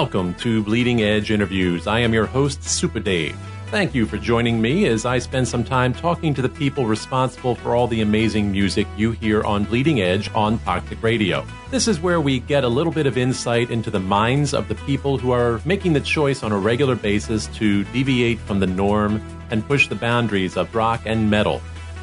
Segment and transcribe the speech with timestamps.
[0.00, 1.86] Welcome to Bleeding Edge Interviews.
[1.86, 3.36] I am your host, Super Dave.
[3.66, 7.54] Thank you for joining me as I spend some time talking to the people responsible
[7.54, 11.46] for all the amazing music you hear on Bleeding Edge on Toxic Radio.
[11.70, 14.74] This is where we get a little bit of insight into the minds of the
[14.74, 19.22] people who are making the choice on a regular basis to deviate from the norm
[19.50, 21.60] and push the boundaries of rock and metal.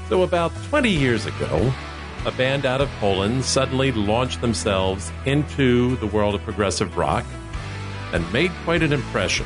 [0.07, 1.73] So, about 20 years ago,
[2.27, 7.25] a band out of Poland suddenly launched themselves into the world of progressive rock
[8.13, 9.45] and made quite an impression.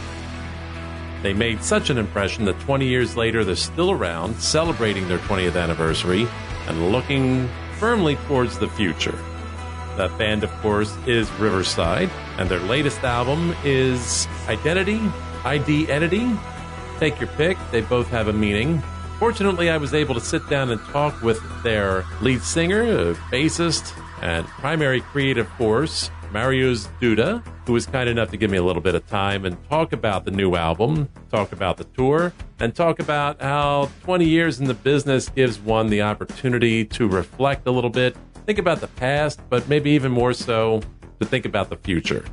[1.22, 5.56] They made such an impression that 20 years later they're still around, celebrating their 20th
[5.56, 6.28] anniversary
[6.68, 7.48] and looking
[7.78, 9.18] firmly towards the future.
[9.98, 15.02] That band, of course, is Riverside, and their latest album is Identity,
[15.44, 16.32] ID Entity.
[16.98, 18.82] Take your pick, they both have a meaning.
[19.20, 24.48] Fortunately, I was able to sit down and talk with their lead singer, bassist, and
[24.48, 28.96] primary creative force, Mariusz Duda, who was kind enough to give me a little bit
[28.96, 33.42] of time and talk about the new album, talk about the tour, and talk about
[33.42, 38.16] how 20 years in the business gives one the opportunity to reflect a little bit,
[38.46, 40.82] think about the past, but maybe even more so
[41.20, 42.24] to think about the future.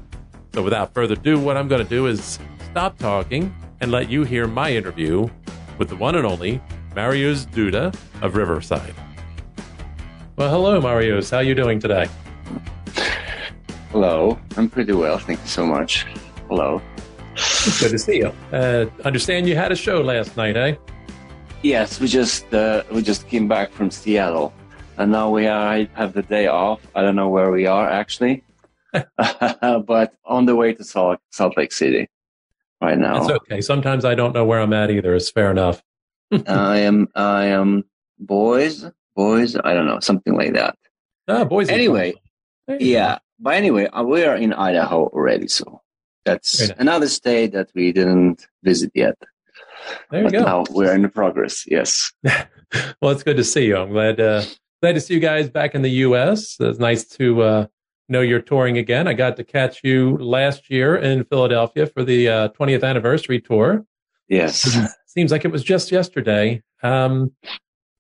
[0.55, 2.39] So, without further ado, what I'm going to do is
[2.71, 5.29] stop talking and let you hear my interview
[5.77, 6.61] with the one and only
[6.95, 8.95] Mariusz Duda of Riverside.
[10.37, 11.31] Well, hello, Mariusz.
[11.33, 12.07] How are you doing today?
[13.91, 15.17] Hello, I'm pretty well.
[15.17, 16.05] Thank you so much.
[16.51, 16.83] Hello.
[17.81, 18.33] Good to see you.
[18.53, 20.75] Uh, understand you had a show last night, eh?
[21.63, 24.53] Yes, we just uh, we just came back from Seattle,
[24.99, 26.87] and now we are, have the day off.
[26.95, 28.45] I don't know where we are actually,
[29.17, 32.11] but on the way to Salt, Salt Lake City
[32.83, 33.23] right now.
[33.23, 33.61] It's okay.
[33.63, 35.15] Sometimes I don't know where I'm at either.
[35.15, 35.83] It's fair enough.
[36.47, 37.85] I am I am
[38.19, 38.85] boys
[39.17, 39.57] boys.
[39.57, 40.77] I don't know something like that.
[41.27, 41.71] Ah, boys.
[41.71, 42.13] Anyway,
[42.79, 45.83] yeah but anyway, uh, we are in Idaho already, so
[46.25, 46.79] that's nice.
[46.79, 49.17] another state that we didn't visit yet.
[50.11, 50.43] There you but go.
[50.45, 51.65] Now we're in progress.
[51.67, 52.13] Yes.
[52.25, 53.77] well, it's good to see you.
[53.77, 54.43] I'm glad uh,
[54.83, 56.57] glad to see you guys back in the U.S.
[56.61, 57.67] It's nice to uh,
[58.09, 59.07] know you're touring again.
[59.07, 63.85] I got to catch you last year in Philadelphia for the uh, 20th anniversary tour.
[64.29, 64.77] Yes.
[65.07, 66.63] Seems like it was just yesterday.
[66.83, 67.33] Um,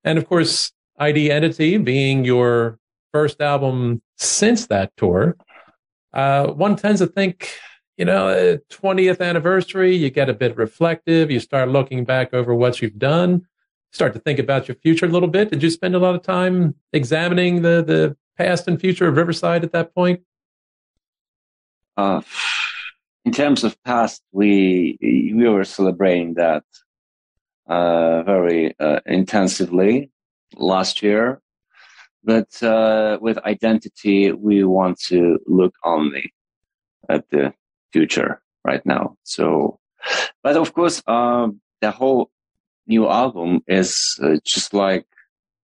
[0.04, 2.78] and of course, ID Entity being your
[3.12, 5.36] first album since that tour.
[6.12, 7.50] Uh, one tends to think,
[7.96, 12.82] you know, 20th anniversary, you get a bit reflective, you start looking back over what
[12.82, 13.46] you've done,
[13.92, 15.50] start to think about your future a little bit.
[15.50, 19.64] Did you spend a lot of time examining the, the past and future of Riverside
[19.64, 20.20] at that point?
[21.96, 22.22] Uh,
[23.24, 26.64] in terms of past, we we were celebrating that
[27.66, 30.10] uh, very uh, intensively
[30.56, 31.42] last year.
[32.28, 36.34] But uh, with identity, we want to look only
[37.08, 37.54] at the
[37.90, 39.16] future right now.
[39.22, 39.80] So,
[40.42, 42.30] but of course, um, the whole
[42.86, 45.06] new album is uh, just like,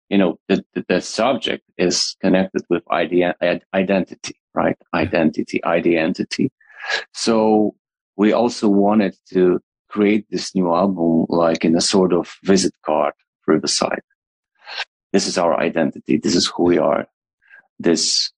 [0.07, 3.35] you know, the, the, subject is connected with idea,
[3.73, 4.77] identity, right?
[4.93, 6.53] Identity, identity.
[7.13, 7.75] So
[8.15, 13.13] we also wanted to create this new album like in a sort of visit card
[13.43, 14.05] for the site
[15.15, 16.17] this is our identity.
[16.17, 17.07] This is who we are.
[17.79, 18.33] This,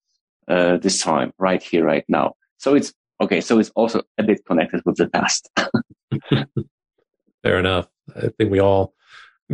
[0.48, 2.36] uh, this time, right here, right now.
[2.60, 3.42] So it's okay.
[3.42, 5.50] So it's also a bit connected with the past.
[7.44, 7.88] Fair enough.
[8.16, 8.94] I think we all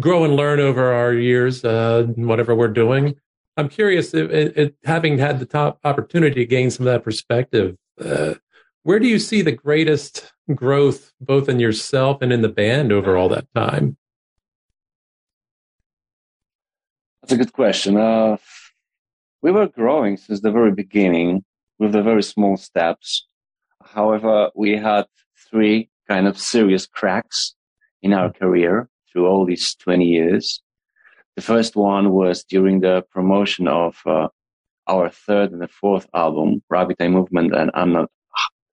[0.01, 3.15] grow and learn over our years, uh, whatever we're doing.
[3.55, 7.77] I'm curious, if, if, having had the top opportunity to gain some of that perspective,
[8.03, 8.33] uh,
[8.81, 13.15] where do you see the greatest growth, both in yourself and in the band over
[13.15, 13.95] all that time?
[17.23, 17.95] That's a good question.
[17.95, 18.35] Uh,
[19.41, 21.45] we were growing since the very beginning
[21.79, 23.25] with the very small steps.
[23.81, 25.05] However, we had
[25.49, 27.55] three kind of serious cracks
[28.01, 30.61] in our career through all these 20 years.
[31.37, 34.27] The first one was during the promotion of uh,
[34.87, 38.07] our third and the fourth album, Rapid Eye Movement and Anno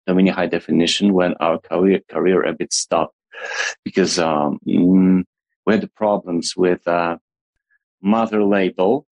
[0.08, 3.14] Domini High Definition, when our career, career a bit stopped
[3.84, 5.26] because um, mm,
[5.66, 7.18] we had problems with uh,
[8.02, 9.06] mother label.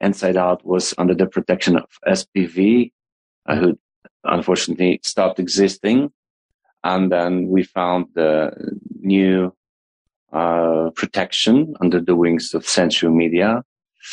[0.00, 2.92] Inside Out was under the protection of SPV,
[3.46, 3.78] uh, who
[4.24, 6.12] unfortunately stopped existing.
[6.84, 8.52] And then we found the
[9.00, 9.54] new
[10.32, 13.64] uh, protection under the wings of Century Media.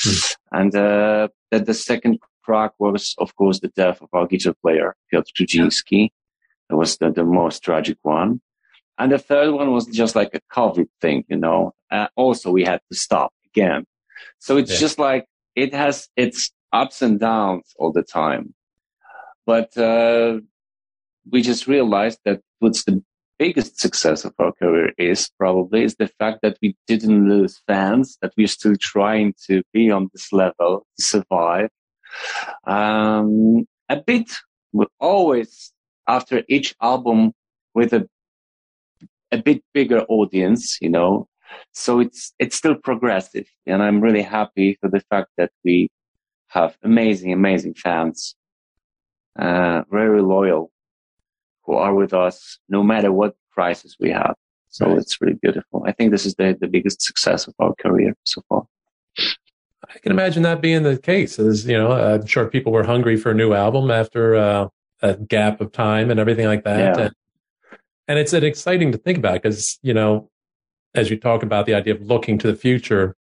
[0.05, 0.35] Mm.
[0.51, 4.95] And uh, that the second crack was, of course, the death of our guitar player,
[5.09, 6.11] Piotr Grudziński.
[6.69, 8.41] That was the, the most tragic one.
[8.97, 11.73] And the third one was just like a COVID thing, you know.
[11.91, 13.85] Uh, also, we had to stop again.
[14.39, 14.79] So it's yeah.
[14.79, 18.53] just like it has its ups and downs all the time.
[19.45, 20.39] But uh,
[21.29, 23.03] we just realized that what's the
[23.37, 28.17] biggest success of our career is probably is the fact that we didn't lose fans,
[28.21, 31.69] that we're still trying to be on this level to survive.
[32.65, 34.31] Um, a bit,
[34.99, 35.73] always
[36.07, 37.33] after each album
[37.73, 38.07] with a
[39.31, 41.27] a bit bigger audience, you know.
[41.71, 45.89] So it's it's still progressive, and I'm really happy for the fact that we
[46.47, 48.35] have amazing, amazing fans,
[49.39, 50.71] uh, very loyal,
[51.63, 54.35] who are with us no matter what crisis we have.
[54.69, 54.97] So right.
[54.97, 55.83] it's really beautiful.
[55.85, 58.63] I think this is the, the biggest success of our career so far.
[59.17, 61.37] I can imagine that being the case.
[61.37, 64.67] As you know, I'm sure people were hungry for a new album after uh,
[65.01, 66.97] a gap of time and everything like that.
[66.97, 67.03] Yeah.
[67.03, 67.13] And,
[68.07, 70.29] and it's an exciting to think about because you know,
[70.95, 73.15] as you talk about the idea of looking to the future,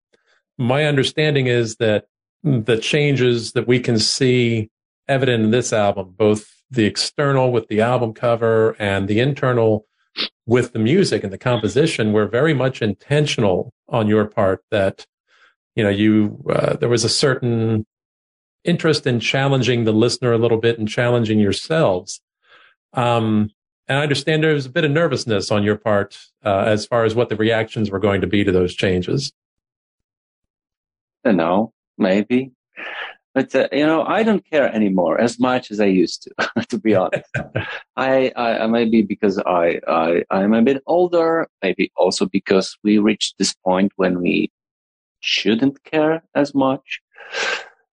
[0.58, 2.06] my understanding is that
[2.44, 4.70] the changes that we can see
[5.08, 9.86] evident in this album, both the external with the album cover and the internal
[10.46, 14.64] with the music and the composition, were very much intentional on your part.
[14.72, 15.06] That
[15.76, 17.86] you know, you uh, there was a certain
[18.64, 22.22] interest in challenging the listener a little bit and challenging yourselves.
[22.94, 23.52] Um,
[23.88, 27.06] and I understand there was a bit of nervousness on your part uh, as far
[27.06, 29.32] as what the reactions were going to be to those changes.
[31.24, 32.52] I don't know, maybe.
[33.34, 36.66] But uh, you know, I don't care anymore as much as I used to.
[36.70, 37.30] to be honest,
[37.96, 43.38] I, I, maybe because I, I I'm a bit older, maybe also because we reached
[43.38, 44.52] this point when we
[45.22, 47.02] shouldn't care as much.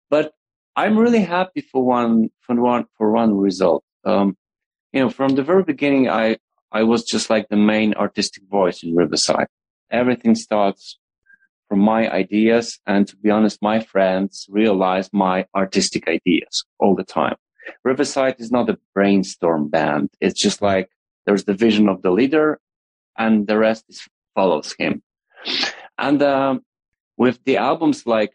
[0.08, 0.34] But
[0.76, 3.82] I'm really happy for one for one for one result.
[4.04, 4.36] Um,
[4.94, 6.38] you know, from the very beginning, I
[6.70, 9.48] I was just like the main artistic voice in Riverside.
[9.90, 10.98] Everything starts
[11.68, 12.78] from my ideas.
[12.86, 17.36] And to be honest, my friends realize my artistic ideas all the time.
[17.84, 20.10] Riverside is not a brainstorm band.
[20.20, 20.88] It's just like
[21.26, 22.60] there's the vision of the leader
[23.18, 25.02] and the rest is, follows him.
[25.98, 26.62] And um,
[27.16, 28.32] with the albums like,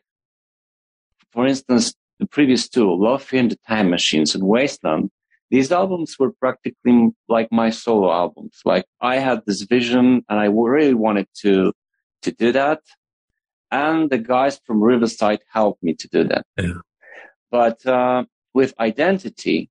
[1.32, 5.10] for instance, the previous two, Love, and the Time Machines and Wasteland,
[5.50, 8.62] these albums were practically like my solo albums.
[8.66, 11.74] Like I had this vision and I really wanted to,
[12.22, 12.82] to do that
[13.72, 16.46] and the guys from Riverside helped me to do that.
[16.58, 16.82] Yeah.
[17.52, 19.70] But uh, with identity,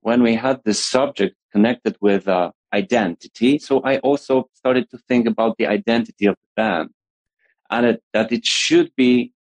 [0.00, 5.26] when we had this subject connected with uh, identity, so I also started to think
[5.26, 6.90] about the identity of the band,
[7.70, 9.32] and it, that it should be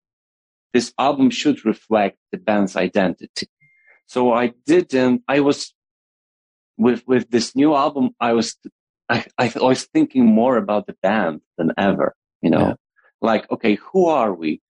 [0.74, 3.48] this album should reflect the band's identity.
[4.08, 5.24] So I didn't.
[5.28, 5.74] I was
[6.78, 8.12] with with this new album.
[8.20, 8.56] I was
[9.10, 12.16] I, I was thinking more about the band than ever.
[12.42, 12.60] You know.
[12.60, 12.74] Yeah
[13.26, 14.62] like, okay, who are we?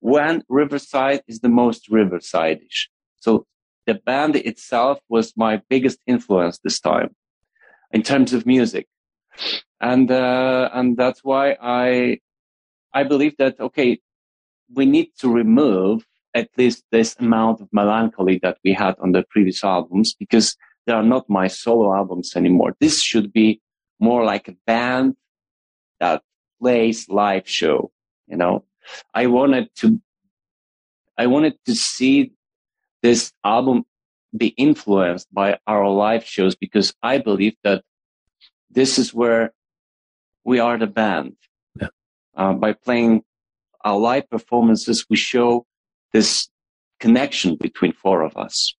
[0.00, 2.90] When Riverside is the most Riverside-ish.
[3.16, 3.46] So
[3.86, 7.16] the band itself was my biggest influence this time
[7.90, 8.86] in terms of music.
[9.80, 12.18] And, uh, and that's why I,
[12.92, 13.98] I believe that, okay,
[14.72, 16.04] we need to remove
[16.34, 20.92] at least this amount of melancholy that we had on the previous albums because they
[20.92, 22.76] are not my solo albums anymore.
[22.80, 23.60] This should be
[24.00, 25.16] more like a band
[26.00, 26.22] that
[26.60, 27.90] plays live show.
[28.26, 28.64] You know,
[29.14, 30.00] I wanted to,
[31.16, 32.32] I wanted to see
[33.02, 33.84] this album
[34.36, 37.84] be influenced by our live shows because I believe that
[38.70, 39.52] this is where
[40.42, 41.36] we are the band.
[41.80, 41.88] Yeah.
[42.36, 43.22] Uh, by playing
[43.84, 45.66] our live performances, we show
[46.14, 46.48] this
[47.00, 48.74] connection between four of us.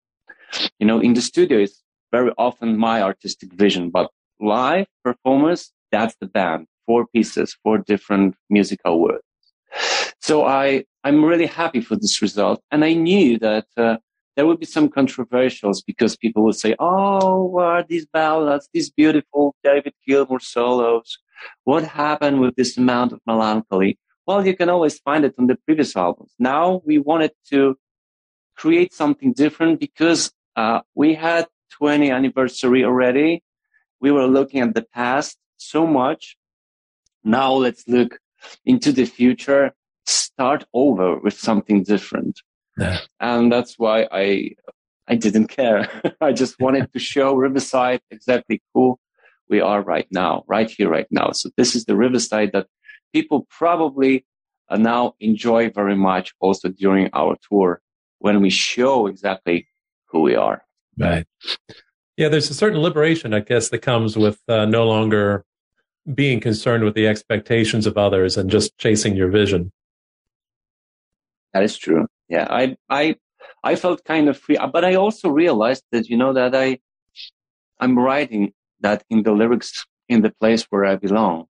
[0.78, 4.10] You know, in the studio, it's very often my artistic vision, but
[4.40, 6.66] live performance, that's the band.
[6.86, 9.24] Four pieces, four different musical words.
[10.20, 12.62] So I, I'm really happy for this result.
[12.70, 13.96] And I knew that uh,
[14.36, 18.90] there would be some controversials because people would say, Oh, what are these ballads, these
[18.90, 21.18] beautiful David Gilmour solos?
[21.64, 23.98] What happened with this amount of melancholy?
[24.26, 26.32] Well, you can always find it on the previous albums.
[26.38, 27.76] Now we wanted to
[28.56, 33.42] create something different because uh, we had 20 anniversary already.
[34.00, 36.36] We were looking at the past so much.
[37.22, 38.18] Now let's look
[38.64, 39.72] into the future,
[40.06, 42.40] start over with something different.
[42.78, 42.98] Yeah.
[43.20, 44.50] And that's why I,
[45.08, 45.88] I didn't care.
[46.20, 48.98] I just wanted to show Riverside exactly who
[49.48, 51.32] we are right now, right here, right now.
[51.32, 52.66] So this is the Riverside that
[53.14, 54.26] people probably
[54.68, 57.80] uh, now enjoy very much also during our tour
[58.18, 59.68] when we show exactly
[60.06, 60.64] who we are.
[60.98, 61.26] Right.
[62.16, 65.44] Yeah, there's a certain liberation, I guess, that comes with uh, no longer
[66.12, 69.72] being concerned with the expectations of others and just chasing your vision.
[71.52, 72.06] That is true.
[72.28, 73.16] Yeah, I I
[73.62, 76.78] I felt kind of free, but I also realized that you know that I
[77.80, 81.46] I'm writing that in the lyrics in the place where I belong.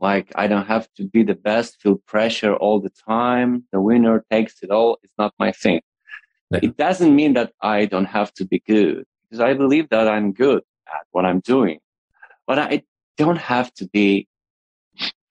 [0.00, 3.64] Like I don't have to be the best, feel pressure all the time.
[3.72, 4.98] The winner takes it all.
[5.02, 5.82] It's not my thing.
[6.50, 6.60] Yeah.
[6.62, 10.32] It doesn't mean that I don't have to be good because I believe that I'm
[10.32, 11.78] good at what I'm doing,
[12.46, 12.82] but I
[13.16, 14.26] don't have to be,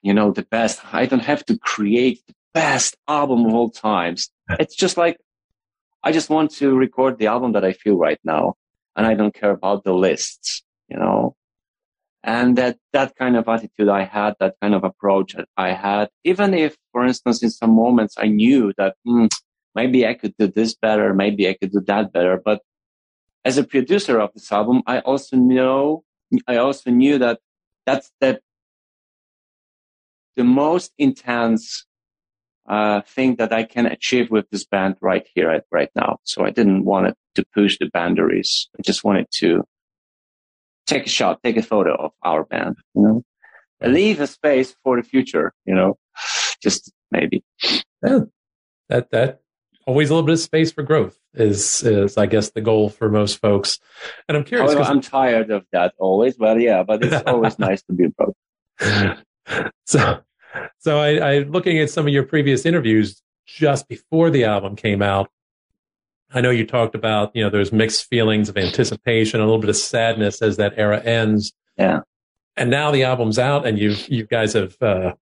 [0.02, 0.80] you know, the best.
[0.94, 4.30] I don't have to create the best album of all times.
[4.58, 5.18] It's just like,
[6.02, 8.54] I just want to record the album that I feel right now.
[8.96, 11.36] And I don't care about the lists, you know,
[12.22, 16.10] and that, that kind of attitude I had, that kind of approach that I had,
[16.24, 19.30] even if, for instance, in some moments I knew that mm,
[19.74, 22.40] maybe I could do this better, maybe I could do that better.
[22.44, 22.60] But
[23.44, 26.04] as a producer of this album, I also know,
[26.46, 27.40] I also knew that
[27.86, 28.40] that's the,
[30.36, 31.86] the most intense
[32.68, 36.18] uh, thing that I can achieve with this band right here, right now.
[36.24, 38.68] So I didn't want it to push the boundaries.
[38.78, 39.64] I just wanted to
[40.90, 43.24] take a shot, take a photo of our band, you know,
[43.82, 45.98] leave a space for the future, you know,
[46.62, 47.42] just maybe.
[48.04, 48.20] Yeah,
[48.88, 49.40] that, that
[49.86, 53.08] always a little bit of space for growth is, is I guess the goal for
[53.08, 53.78] most folks.
[54.28, 54.74] And I'm curious.
[54.74, 58.36] I'm tired of that always, but yeah, but it's always nice to be broke.
[59.86, 60.20] So,
[60.78, 65.02] so I, I looking at some of your previous interviews just before the album came
[65.02, 65.30] out,
[66.32, 69.70] I know you talked about, you know, there's mixed feelings of anticipation, a little bit
[69.70, 71.52] of sadness as that era ends.
[71.76, 72.00] Yeah.
[72.56, 75.14] And now the album's out and you you guys have uh,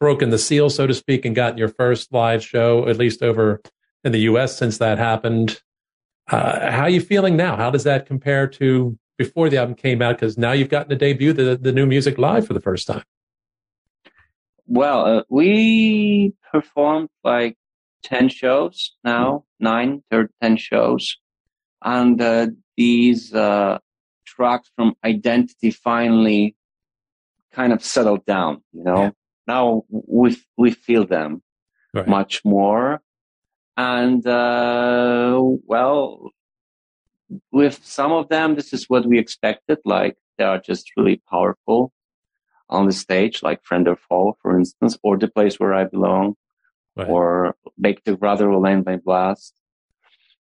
[0.00, 3.60] broken the seal, so to speak, and gotten your first live show, at least over
[4.04, 5.60] in the US since that happened.
[6.30, 7.56] Uh, how are you feeling now?
[7.56, 10.16] How does that compare to before the album came out?
[10.16, 13.02] Because now you've gotten to debut the, the new music live for the first time.
[14.66, 17.56] Well, uh, we performed like
[18.04, 21.16] 10 shows now, nine, or 10 shows.
[21.82, 23.78] And uh, these uh,
[24.26, 26.56] tracks from Identity finally
[27.52, 29.02] kind of settled down, you know.
[29.02, 29.10] Yeah.
[29.46, 31.42] Now we, we feel them
[31.92, 32.06] right.
[32.06, 33.02] much more.
[33.76, 36.30] And, uh, well,
[37.50, 39.78] with some of them, this is what we expected.
[39.84, 41.92] Like they are just really powerful
[42.70, 46.36] on the stage, like Friend or Foe, for instance, or The Place Where I Belong,
[46.96, 47.08] right.
[47.08, 49.54] or Make the Brother Will End by Blast.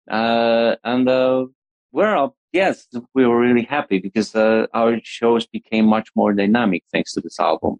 [0.10, 1.46] Uh, and, uh,
[1.92, 7.14] we're yes, we were really happy because, uh, our shows became much more dynamic thanks
[7.14, 7.78] to this album.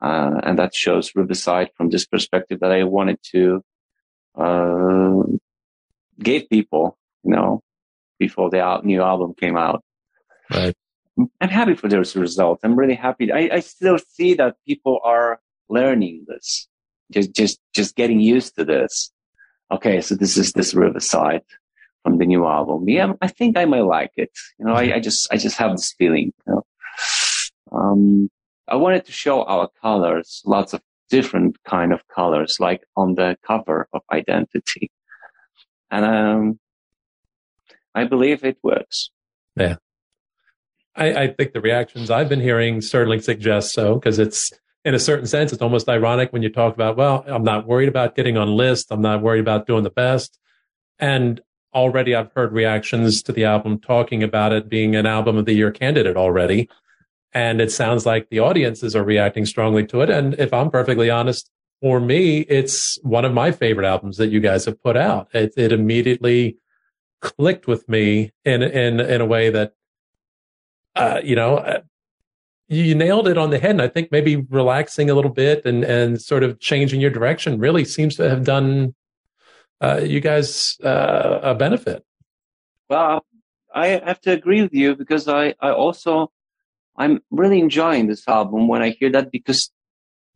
[0.00, 3.62] Uh, and that shows Riverside from this perspective that I wanted to,
[4.34, 5.22] uh,
[6.18, 7.62] give people, you know,
[8.18, 9.82] before the new album came out.
[10.50, 10.74] Right.
[11.40, 12.60] I'm happy for this result.
[12.62, 13.30] I'm really happy.
[13.32, 16.68] I, I still see that people are learning this,
[17.10, 19.12] just, just, just getting used to this.
[19.70, 20.00] Okay.
[20.00, 21.42] So this is this Riverside
[22.02, 22.88] from the new album.
[22.88, 23.12] Yeah.
[23.20, 24.30] I think I might like it.
[24.58, 26.62] You know, I, I just, I just have this feeling, you know,
[27.72, 28.30] um,
[28.66, 33.36] I wanted to show our colors, lots of different kind of colors, like on the
[33.46, 34.90] cover of Identity.
[35.90, 36.60] And, um,
[37.94, 39.10] I believe it works.
[39.56, 39.76] Yeah.
[40.94, 44.52] I, I think the reactions I've been hearing certainly suggest so because it's
[44.84, 47.88] in a certain sense, it's almost ironic when you talk about, well, I'm not worried
[47.88, 48.90] about getting on list.
[48.90, 50.38] I'm not worried about doing the best.
[50.98, 51.40] And
[51.74, 55.52] already I've heard reactions to the album talking about it being an album of the
[55.52, 56.68] year candidate already.
[57.32, 60.10] And it sounds like the audiences are reacting strongly to it.
[60.10, 64.40] And if I'm perfectly honest, for me, it's one of my favorite albums that you
[64.40, 65.28] guys have put out.
[65.32, 66.56] It, it immediately
[67.20, 69.74] clicked with me in, in, in a way that
[70.96, 71.82] uh, you know,
[72.70, 73.72] you nailed it on the head.
[73.72, 77.58] And I think maybe relaxing a little bit and, and sort of changing your direction
[77.58, 78.94] really seems to have done
[79.80, 82.04] uh, you guys uh, a benefit.
[82.88, 83.26] Well,
[83.74, 86.30] I have to agree with you because I, I also,
[86.96, 89.70] I'm really enjoying this album when I hear that because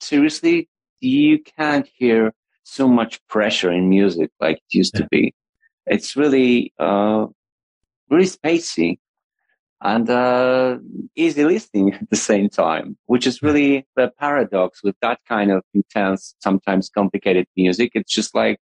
[0.01, 0.69] seriously,
[1.01, 2.33] you can't hear
[2.65, 5.03] so much pressure in music like it used yeah.
[5.03, 5.35] to be.
[5.87, 7.27] It's really, uh,
[8.11, 8.99] really spacey
[9.85, 10.79] and uh,
[11.15, 15.63] easy listening at the same time, which is really the paradox with that kind of
[15.75, 17.93] intense, sometimes complicated music.
[17.95, 18.59] It's just like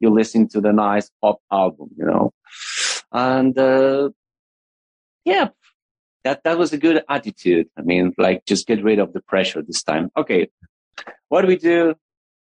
[0.00, 2.32] you listen to the nice pop album, you know.
[3.10, 4.10] And uh,
[5.24, 5.48] yeah,
[6.24, 7.68] that that was a good attitude.
[7.78, 10.10] I mean, like just get rid of the pressure this time.
[10.14, 10.50] Okay,
[11.30, 11.94] what do we do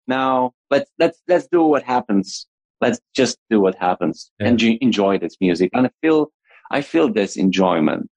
[0.08, 0.54] now?
[0.72, 2.48] Let's let's let's do what happens.
[2.82, 4.48] Let's just do what happens yeah.
[4.48, 5.70] and enjoy this music.
[5.74, 6.32] And I feel
[6.72, 8.10] I feel this enjoyment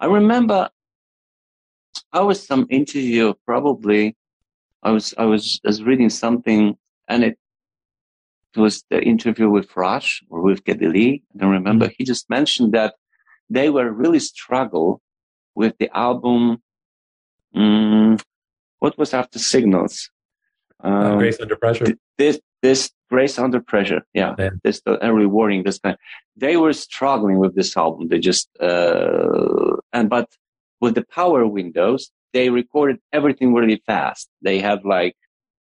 [0.00, 0.70] I remember
[2.12, 4.16] I was some interview probably
[4.82, 6.76] I was I was, I was reading something
[7.08, 7.38] and it,
[8.54, 11.22] it was the interview with Rush or with Geddy Lee.
[11.34, 11.86] I don't remember.
[11.86, 11.94] Mm-hmm.
[11.98, 12.94] He just mentioned that
[13.48, 15.00] they were really struggle
[15.54, 16.62] with the album.
[17.54, 18.18] Um,
[18.78, 20.10] what was after Signals?
[20.82, 21.84] Um, Grace Under Pressure.
[21.84, 24.50] Th- this this Grace Under Pressure, yeah, yeah.
[24.62, 25.64] this the early warning.
[25.64, 25.96] This kind,
[26.36, 28.08] they were struggling with this album.
[28.08, 29.59] They just uh, and
[30.14, 30.28] but
[30.82, 32.02] with the Power Windows,
[32.34, 34.28] they recorded everything really fast.
[34.42, 35.16] They had like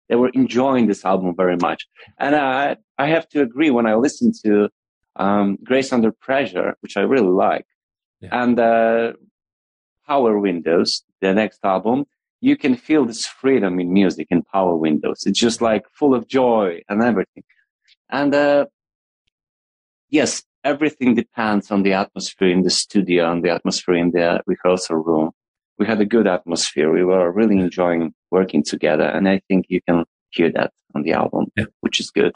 [0.07, 1.81] they were enjoying this album very much,
[2.23, 4.69] and I I have to agree when I listen to
[5.15, 7.67] um, Grace Under Pressure, which I really like,
[8.21, 8.41] yeah.
[8.41, 9.13] and uh,
[10.07, 12.05] Power Windows, the next album
[12.41, 15.23] you can feel this freedom in music in power windows.
[15.25, 17.43] It's just like full of joy and everything.
[18.09, 18.65] And, uh,
[20.09, 24.97] yes, everything depends on the atmosphere in the studio and the atmosphere in the rehearsal
[24.97, 25.31] room.
[25.77, 26.91] We had a good atmosphere.
[26.91, 29.05] We were really enjoying working together.
[29.05, 31.65] And I think you can hear that on the album, yeah.
[31.81, 32.35] which is good.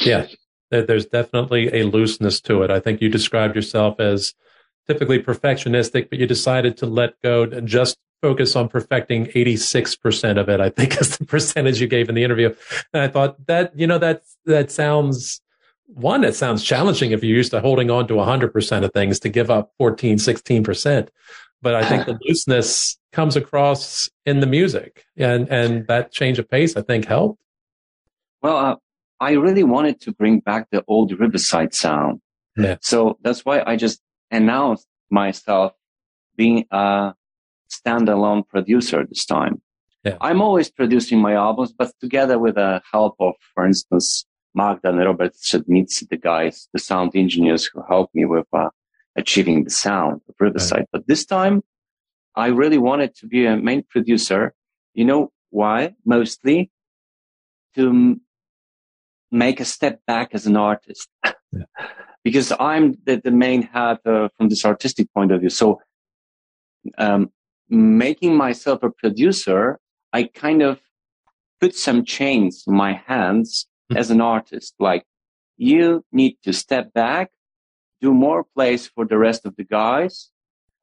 [0.00, 0.26] Yeah.
[0.70, 2.70] There's definitely a looseness to it.
[2.70, 4.34] I think you described yourself as
[4.86, 10.48] typically perfectionistic, but you decided to let go and just focus on perfecting 86% of
[10.48, 12.54] it, I think is the percentage you gave in the interview.
[12.92, 15.40] And I thought that, you know, that, that sounds,
[15.86, 19.28] one, it sounds challenging if you're used to holding on to 100% of things to
[19.28, 21.08] give up 14, 16%.
[21.62, 26.50] But I think the looseness comes across in the music and, and that change of
[26.50, 27.40] pace, I think helped.
[28.42, 28.76] Well, uh,
[29.20, 32.20] I really wanted to bring back the old Riverside sound.
[32.56, 32.76] Yeah.
[32.80, 34.00] So that's why I just
[34.30, 35.72] announced myself
[36.36, 37.14] being a
[37.70, 39.62] standalone producer this time.
[40.04, 40.16] Yeah.
[40.20, 44.25] I'm always producing my albums, but together with the help of, for instance,
[44.56, 48.70] Magda and Robert Srzednicki, the guys, the sound engineers who helped me with uh,
[49.14, 50.78] achieving the sound of Riverside.
[50.78, 50.88] Right.
[50.92, 51.62] But this time,
[52.34, 54.54] I really wanted to be a main producer.
[54.94, 55.94] You know why?
[56.04, 56.70] Mostly
[57.74, 58.20] to m-
[59.30, 61.08] make a step back as an artist.
[61.24, 61.64] Yeah.
[62.26, 65.48] because I'm the, the main hat uh, from this artistic point of view.
[65.48, 65.80] So
[66.98, 67.30] um,
[67.68, 69.78] making myself a producer,
[70.12, 70.80] I kind of
[71.60, 73.68] put some chains in my hands.
[73.90, 73.98] Mm-hmm.
[73.98, 74.74] as an artist.
[74.78, 75.04] Like
[75.56, 77.30] you need to step back,
[78.00, 80.30] do more plays for the rest of the guys,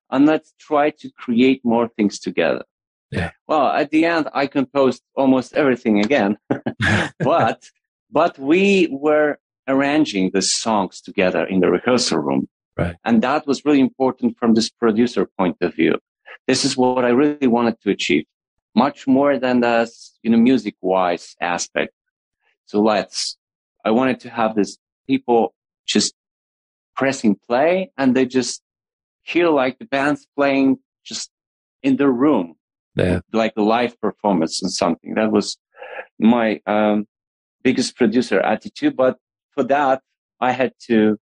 [0.10, 2.64] and let's try to create more things together.
[3.12, 3.32] Yeah.
[3.48, 6.38] Well, at the end, I composed almost everything again,
[7.20, 7.70] but,
[8.10, 9.38] but we were
[9.68, 12.48] arranging the songs together in the rehearsal room.
[12.76, 12.96] Right.
[13.06, 16.00] And that was really important from this producer point of view
[16.48, 18.26] this is what I really wanted to achieve,
[18.76, 19.90] much more than the
[20.24, 21.94] you know music wise aspect.
[22.66, 23.38] So let's.
[23.86, 25.54] I wanted to have this people
[25.86, 26.14] just
[26.96, 28.62] pressing play and they just
[29.22, 31.30] hear like the band's playing just
[31.82, 32.56] in the room,
[32.96, 33.20] yeah.
[33.34, 35.16] like a live performance and something.
[35.16, 35.58] That was
[36.20, 37.06] my um,
[37.64, 38.96] biggest producer attitude.
[38.96, 39.18] But
[39.52, 40.02] for that,
[40.40, 41.18] I had to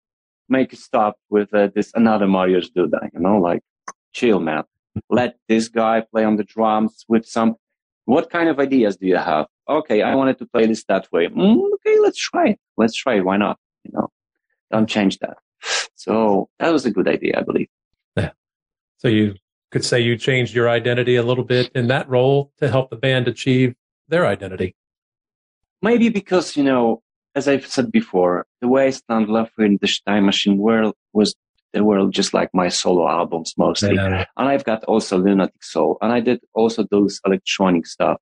[0.49, 3.61] make a stop with uh, this another Mariusz Duda, you know, like
[4.13, 4.63] chill, man
[5.09, 7.55] let this guy play on the drums with some
[8.05, 9.47] what kind of ideas do you have?
[9.69, 11.27] Okay i wanted to play this that way.
[11.27, 12.59] Mm, okay let's try it.
[12.77, 13.25] Let's try it.
[13.25, 13.57] Why not?
[13.83, 14.09] You know
[14.71, 15.37] don't change that.
[15.95, 17.69] So that was a good idea i believe.
[18.15, 18.31] Yeah.
[18.97, 19.35] So you
[19.71, 22.97] could say you changed your identity a little bit in that role to help the
[22.97, 23.75] band achieve
[24.09, 24.75] their identity.
[25.81, 27.01] Maybe because you know
[27.35, 31.35] as i've said before the way i stand left in the time machine world was
[31.73, 33.95] they were just like my solo albums mostly.
[33.95, 34.25] Yeah.
[34.37, 38.17] And I've got also Lunatic Soul and I did also those electronic stuff.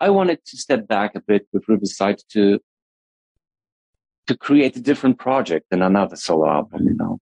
[0.00, 2.58] I wanted to step back a bit with Riverside to,
[4.26, 7.18] to create a different project than another solo album, you know.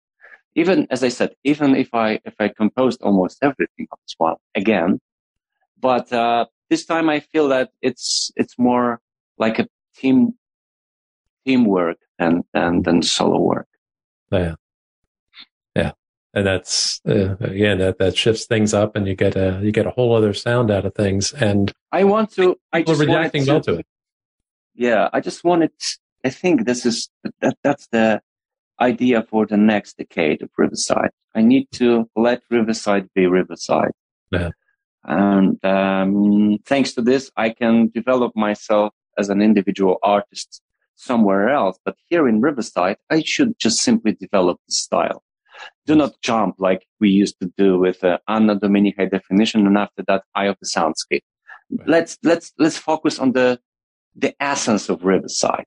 [0.55, 4.37] Even, as I said, even if I, if I composed almost everything on this one
[4.55, 5.01] again,
[5.81, 9.01] but, uh, this time I feel that it's, it's more
[9.37, 9.66] like a
[9.97, 10.33] team,
[11.47, 13.68] teamwork than, than, than solo work.
[14.31, 14.55] Yeah
[16.35, 19.87] and that's uh, again that that shifts things up, and you get a you get
[19.87, 21.33] a whole other sound out of things.
[21.33, 22.59] And I want to.
[22.73, 23.87] I just reacting well to it.
[24.75, 25.73] Yeah, I just wanted.
[26.25, 27.57] I think this is that.
[27.62, 28.23] That's the
[28.81, 31.11] idea for the next decade of Riverside.
[31.35, 33.92] I need to let Riverside be Riverside.
[34.31, 34.51] Yeah.
[35.05, 40.62] And um, thanks to this, I can develop myself as an individual artist
[40.95, 41.79] somewhere else.
[41.85, 45.23] But here in Riverside, I should just simply develop the style
[45.87, 49.77] do not jump like we used to do with uh, Anno Domini high definition and
[49.77, 51.22] after that eye of the soundscape.
[51.70, 51.88] Right.
[51.88, 53.59] Let's let's let's focus on the
[54.14, 55.64] the essence of Riverside,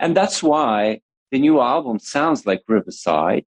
[0.00, 1.00] and that's why
[1.30, 3.44] the new album sounds like Riverside,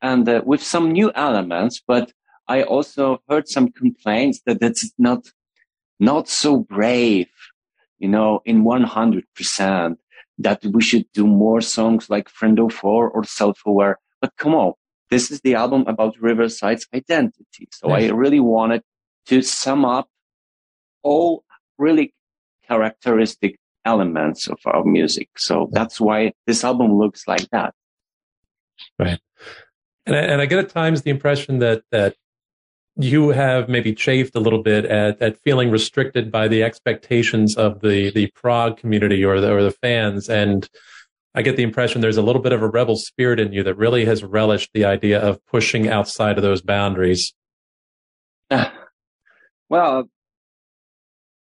[0.00, 1.82] and uh, with some new elements.
[1.86, 2.12] But
[2.48, 5.26] I also heard some complaints that it's not
[6.00, 7.28] not so brave,
[7.98, 9.98] you know, in one hundred percent.
[10.38, 14.00] That we should do more songs like Friend or Foe or Self Aware.
[14.20, 14.72] But come on,
[15.14, 17.68] this is the album about Riverside's identity.
[17.70, 18.82] So I really wanted
[19.26, 20.08] to sum up
[21.04, 21.44] all
[21.78, 22.12] really
[22.66, 25.28] characteristic elements of our music.
[25.36, 27.74] So that's why this album looks like that.
[28.98, 29.20] Right.
[30.04, 32.16] And I, and I get at times the impression that, that
[32.96, 37.82] you have maybe chafed a little bit at, at feeling restricted by the expectations of
[37.82, 40.28] the, the prog community or the, or the fans.
[40.28, 40.68] And
[41.34, 43.74] I get the impression there's a little bit of a rebel spirit in you that
[43.74, 47.34] really has relished the idea of pushing outside of those boundaries.
[49.68, 50.08] Well,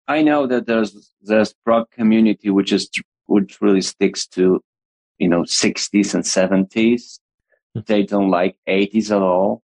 [0.07, 2.89] I know that there's this prog community which is
[3.27, 4.63] which really sticks to
[5.19, 7.19] you know 60s and 70s.
[7.75, 7.81] Hmm.
[7.87, 9.63] They don't like 80s at all.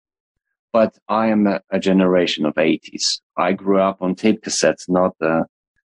[0.73, 3.19] But I am a, a generation of 80s.
[3.35, 5.43] I grew up on tape cassettes, not uh,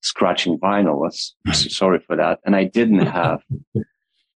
[0.01, 0.99] scratching vinyl.
[1.45, 3.41] Was sorry for that, and I didn't have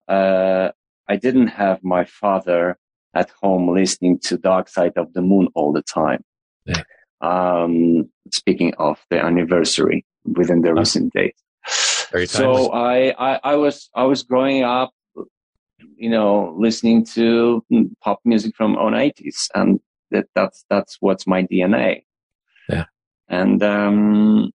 [0.08, 0.72] uh,
[1.08, 2.78] I didn't have my father
[3.14, 6.24] at home listening to Dark Side of the Moon all the time.
[6.66, 6.84] Yeah.
[7.22, 11.34] Um, speaking of the anniversary within the recent days.
[12.28, 14.92] So I, I, I was, I was growing up,
[15.96, 17.64] you know, listening to
[18.02, 19.80] pop music from own 80s and
[20.12, 22.04] that, that's, that's what's my DNA.
[22.70, 22.86] Yeah.
[23.30, 24.52] And, um,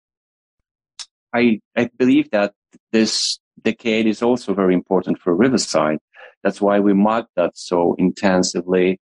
[1.33, 2.53] I, I believe that
[2.91, 5.99] this decade is also very important for Riverside.
[6.43, 8.99] That's why we marked that so intensively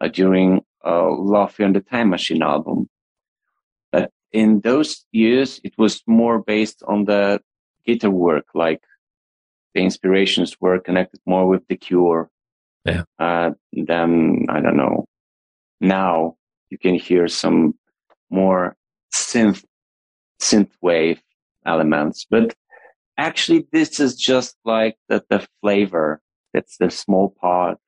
[0.00, 2.88] uh, during uh, Love and the Time Machine album.
[3.92, 7.40] But in those years, it was more based on the
[7.86, 8.82] guitar work, like
[9.74, 12.30] the inspirations were connected more with The Cure.
[12.84, 13.02] Yeah.
[13.18, 15.06] Uh, then, I don't know,
[15.80, 16.36] now
[16.70, 17.74] you can hear some
[18.30, 18.76] more
[19.14, 19.64] synth,
[20.40, 21.20] synth wave
[21.66, 22.54] elements, but
[23.18, 26.22] actually this is just like the, the flavor.
[26.54, 27.78] It's the small part.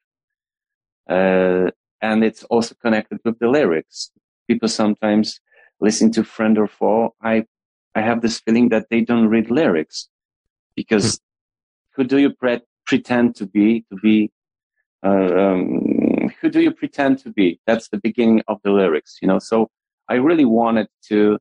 [1.08, 1.70] Uh,
[2.02, 4.10] and it's also connected with the lyrics.
[4.48, 5.40] People sometimes
[5.80, 7.14] listen to friend or foe.
[7.22, 7.44] I,
[7.94, 10.08] I have this feeling that they don't read lyrics
[10.74, 12.02] because hmm.
[12.02, 14.30] who do you pre- pretend to be, to be,
[15.04, 17.60] uh, um, who do you pretend to be?
[17.66, 19.38] That's the beginning of the lyrics, you know?
[19.38, 19.70] So
[20.08, 21.38] I really wanted to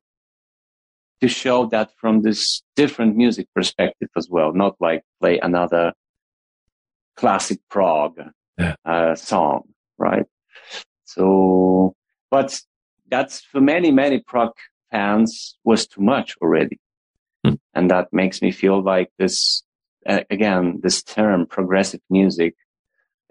[1.20, 5.92] to show that from this different music perspective as well, not like play another
[7.16, 8.18] classic prog
[8.58, 8.74] yeah.
[8.84, 9.62] uh, song,
[9.98, 10.26] right?
[11.04, 11.94] So,
[12.30, 12.60] but
[13.10, 14.52] that's for many, many prog
[14.90, 16.78] fans was too much already.
[17.44, 17.54] Hmm.
[17.74, 19.62] And that makes me feel like this,
[20.06, 22.54] uh, again, this term progressive music,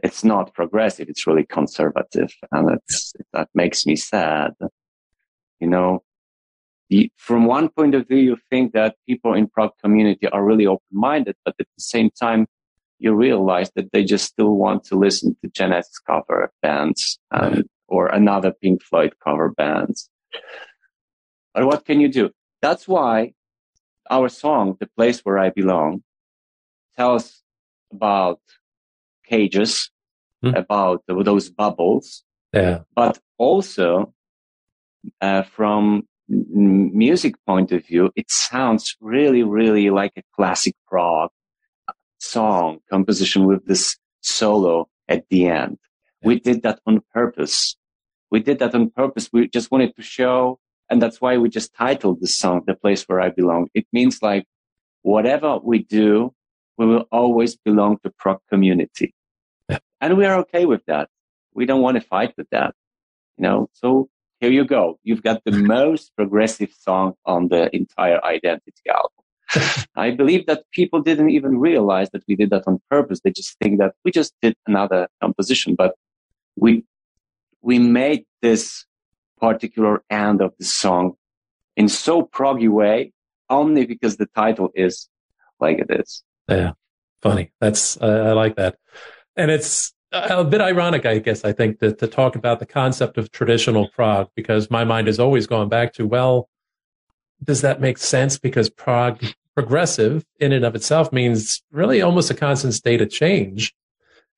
[0.04, 1.10] it's not progressive.
[1.10, 2.32] It's really conservative.
[2.52, 4.52] And it's, that makes me sad.
[5.60, 6.04] You know,
[7.18, 11.36] from one point of view, you think that people in prog community are really open-minded,
[11.46, 12.48] but at the same time,
[12.98, 18.08] you realize that they just still want to listen to Genesis cover bands um, or
[18.08, 20.10] another Pink Floyd cover bands.
[21.54, 22.32] But what can you do?
[22.62, 23.34] That's why
[24.10, 26.04] our song, The Place Where I Belong,
[26.98, 27.42] tells
[27.92, 28.42] about
[29.26, 29.92] cages,
[30.42, 30.56] hmm.
[30.56, 32.24] about those bubbles,
[32.54, 32.80] yeah.
[32.96, 34.14] but also
[35.22, 41.30] uh, from music point of view, it sounds really, really like a classic prog
[42.20, 45.78] song composition with this solo at the end.
[46.24, 47.78] We did that on purpose.
[48.30, 49.30] We did that on purpose.
[49.32, 53.04] We just wanted to show, and that's why we just titled the song, The Place
[53.04, 53.70] Where I Belong.
[53.74, 54.46] It means like
[55.02, 56.34] whatever we do,
[56.78, 59.14] we will always belong to prog community.
[59.70, 59.80] Yeah.
[60.02, 61.10] And we are okay with that.
[61.54, 62.76] We don't want to fight with that.
[63.38, 64.10] You know, so
[64.40, 65.00] here you go.
[65.04, 69.86] You've got the most progressive song on the entire Identity album.
[69.96, 73.20] I believe that people didn't even realize that we did that on purpose.
[73.22, 75.96] They just think that we just did another composition, but
[76.56, 76.84] we,
[77.62, 78.86] we made this
[79.40, 81.14] particular end of the song
[81.76, 83.12] in so proggy way
[83.50, 85.10] only because the title is
[85.60, 86.24] like it is.
[86.48, 86.74] Yeah.
[87.22, 87.52] Funny.
[87.60, 88.78] That's, uh, I like that.
[89.36, 92.66] And it's, Uh, a bit ironic, I guess, I think, to, to talk about the
[92.66, 96.50] concept of traditional prog, because my mind is always going back to, well,
[97.44, 98.40] does that make sense?
[98.40, 99.24] Because prog
[99.56, 103.74] progressive in and of itself means really almost a constant state of change.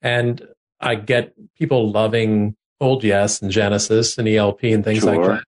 [0.02, 0.46] And
[0.80, 5.16] I get people loving old Yes and Genesis and ELP and things sure.
[5.16, 5.44] like that.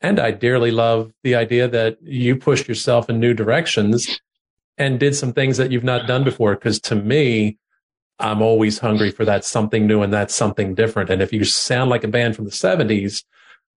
[0.00, 4.20] And I dearly love the idea that you pushed yourself in new directions
[4.76, 6.54] and did some things that you've not done before.
[6.54, 7.56] Because to me,
[8.18, 11.10] I'm always hungry for that something new and that's something different.
[11.10, 13.24] And if you sound like a band from the 70s,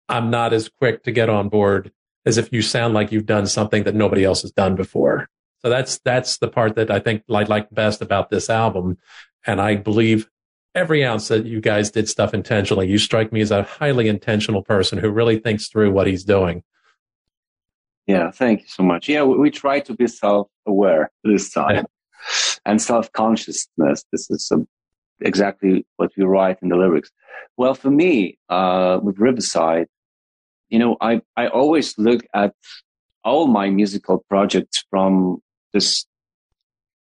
[0.07, 1.91] I'm not as quick to get on board
[2.25, 5.27] as if you sound like you've done something that nobody else has done before.
[5.61, 8.97] So that's that's the part that I think I like best about this album.
[9.45, 10.29] And I believe
[10.73, 12.87] every ounce that you guys did stuff intentionally.
[12.87, 16.63] You strike me as a highly intentional person who really thinks through what he's doing.
[18.07, 19.07] Yeah, thank you so much.
[19.09, 21.85] Yeah, we, we try to be self-aware this time.
[22.69, 24.05] And self-consciousness.
[24.11, 24.67] This is um,
[25.21, 27.09] exactly what we write in the lyrics.
[27.57, 29.87] Well, for me, uh, with Riverside,
[30.69, 32.53] you know, I, I always look at
[33.23, 35.41] all my musical projects from
[35.73, 36.05] this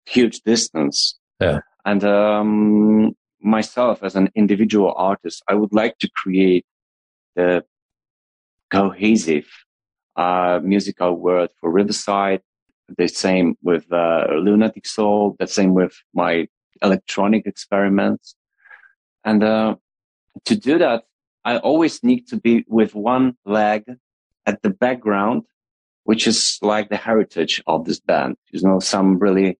[0.07, 1.19] huge distance.
[1.39, 1.61] Yeah.
[1.85, 6.65] And um, myself as an individual artist, I would like to create
[7.37, 7.63] the
[8.71, 9.49] cohesive
[10.17, 12.41] uh, musical world for Riverside.
[12.97, 15.37] The same with uh, Lunatic Soul.
[15.39, 16.49] The same with my
[16.83, 18.35] electronic experiments.
[19.25, 19.77] And uh,
[20.47, 21.05] to do that,
[21.45, 23.85] I always need to be with one leg
[24.47, 25.43] at the background,
[26.05, 28.37] which is like the heritage of this band.
[28.51, 29.59] You know, some really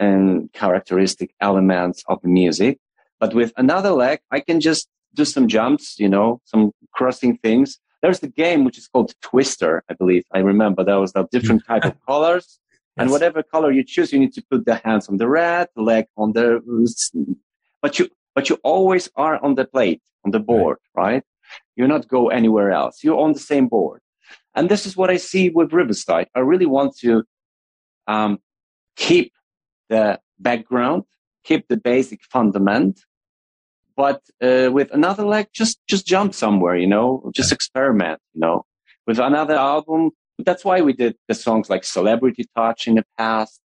[0.00, 2.78] um, characteristic elements of the music.
[3.20, 7.78] But with another leg, I can just do some jumps, you know, some crossing things.
[8.00, 10.24] There's the game which is called Twister, I believe.
[10.32, 12.58] I remember there was a different type of colors.
[12.98, 16.06] And whatever color you choose, you need to put the hands on the red, leg
[16.16, 16.60] on the,
[17.80, 21.04] but you, but you always are on the plate, on the board, right?
[21.04, 21.22] right?
[21.76, 23.02] You not go anywhere else.
[23.02, 24.00] You're on the same board.
[24.54, 26.28] And this is what I see with Riverside.
[26.34, 27.24] I really want to,
[28.06, 28.38] um,
[28.96, 29.32] keep
[29.88, 31.04] the background,
[31.44, 33.00] keep the basic fundament,
[33.96, 38.64] but uh, with another leg, just just jump somewhere, you know, just experiment, you know.
[39.06, 43.60] With another album, that's why we did the songs like "Celebrity Touch" in the past,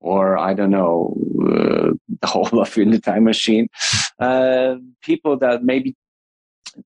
[0.00, 1.90] or I don't know, uh,
[2.20, 3.68] the whole of "In the Time Machine."
[4.18, 5.96] Uh, people that maybe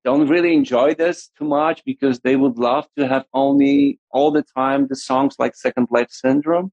[0.04, 4.42] don't really enjoy this too much because they would love to have only all the
[4.42, 6.72] time the songs like Second Life Syndrome.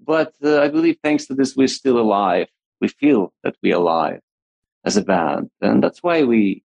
[0.00, 2.48] But uh, I believe thanks to this, we're still alive.
[2.80, 4.20] We feel that we're alive
[4.84, 5.50] as a band.
[5.60, 6.63] And that's why we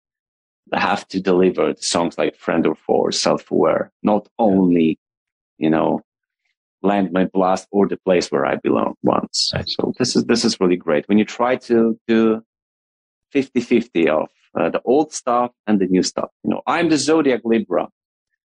[0.73, 4.99] have to deliver the songs like Friend or Foe, Self-Aware, not only,
[5.57, 6.01] you know,
[6.83, 9.51] Landmine Blast or The Place Where I Belong once.
[9.53, 9.67] Right.
[9.67, 11.07] So this is, this is really great.
[11.09, 12.41] When you try to do
[13.33, 17.41] 50-50 of uh, the old stuff and the new stuff, you know, I'm the Zodiac
[17.43, 17.89] Libra.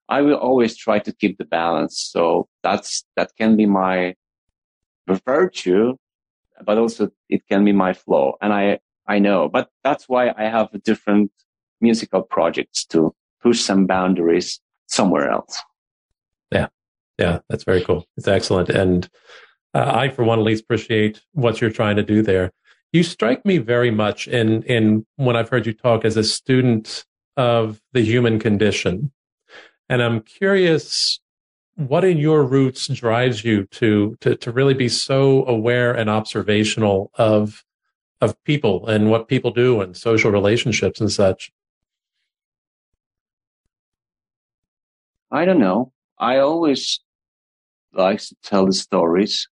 [0.08, 1.98] I will always try to keep the balance.
[2.12, 4.14] So that's, that can be my
[5.26, 5.96] virtue,
[6.64, 8.32] but also it can be my flaw.
[8.40, 11.30] And I, I know, but that's why I have a different
[11.82, 15.60] musical projects to push some boundaries somewhere else.
[16.50, 16.68] Yeah.
[17.18, 17.40] Yeah.
[17.48, 18.06] That's very cool.
[18.16, 18.68] It's excellent.
[18.68, 19.08] And
[19.74, 22.52] uh, I, for one, at least appreciate what you're trying to do there.
[22.92, 27.04] You strike me very much in, in when I've heard you talk as a student
[27.36, 29.12] of the human condition.
[29.88, 31.20] And I'm curious
[31.76, 37.10] what in your roots drives you to, to, to really be so aware and observational
[37.14, 37.64] of
[38.22, 41.50] of people and what people do and social relationships and such?
[45.32, 45.92] I don't know.
[46.18, 47.00] I always
[47.94, 49.48] like to tell the stories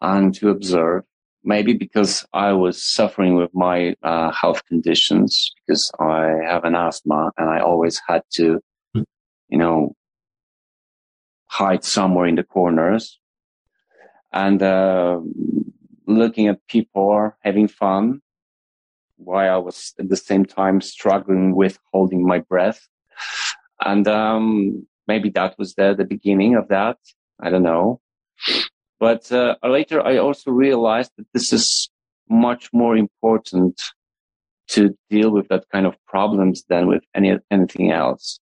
[0.00, 1.04] and to observe.
[1.42, 7.32] Maybe because I was suffering with my uh, health conditions because I have an asthma
[7.36, 8.60] and I always had to,
[8.94, 9.02] hmm.
[9.48, 9.94] you know,
[11.46, 13.18] hide somewhere in the corners.
[14.32, 15.20] And uh,
[16.06, 18.20] looking at people having fun
[19.16, 22.88] while I was at the same time struggling with holding my breath.
[23.80, 26.98] And um, maybe that was the, the beginning of that.
[27.40, 28.00] I don't know.
[29.00, 31.90] But uh, later I also realized that this is
[32.28, 33.80] much more important
[34.68, 38.38] to deal with that kind of problems than with any anything else.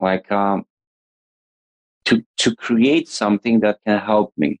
[0.00, 0.64] Like um,
[2.06, 4.60] to to create something that can help me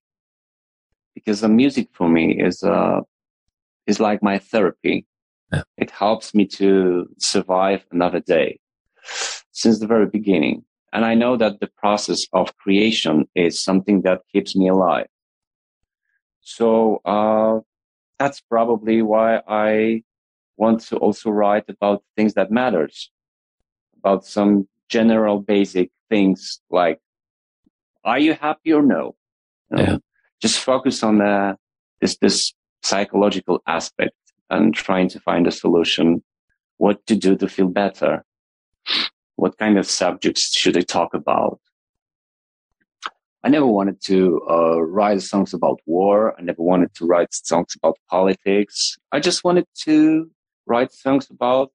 [1.14, 3.00] because the music for me is uh
[3.86, 5.06] is like my therapy.
[5.52, 5.62] Yeah.
[5.76, 8.58] It helps me to survive another day
[9.52, 10.64] since the very beginning.
[10.92, 15.06] And I know that the process of creation is something that keeps me alive.
[16.40, 17.60] So, uh,
[18.18, 20.02] that's probably why I
[20.56, 23.10] want to also write about things that matters,
[23.98, 27.00] about some general basic things like,
[28.04, 29.14] are you happy or no?
[29.70, 29.82] You know?
[29.82, 29.96] yeah
[30.42, 31.56] just focus on the,
[32.00, 34.16] this, this psychological aspect
[34.50, 36.22] and trying to find a solution,
[36.78, 38.24] what to do to feel better.
[39.36, 41.60] What kind of subjects should I talk about?
[43.44, 46.34] I never wanted to uh, write songs about war.
[46.38, 48.96] I never wanted to write songs about politics.
[49.10, 50.30] I just wanted to
[50.66, 51.72] write songs about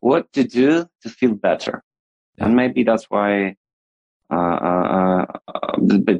[0.00, 1.82] what to do to feel better.
[2.38, 3.56] And maybe that's why,
[4.30, 5.76] uh, uh, uh,